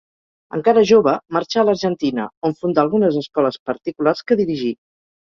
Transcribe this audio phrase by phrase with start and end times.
[0.59, 4.71] Encara jove, marxà a l'Argentina, on fundà algunes escoles particulars que dirigí.